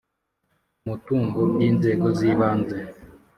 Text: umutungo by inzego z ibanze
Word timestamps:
umutungo 0.83 1.37
by 1.51 1.59
inzego 1.69 2.07
z 2.17 2.19
ibanze 2.31 2.77